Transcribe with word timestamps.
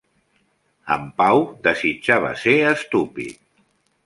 En 0.95 1.03
Pau 1.19 1.43
desitjava 1.69 2.33
ser 2.45 2.57
estúpid. 2.71 3.39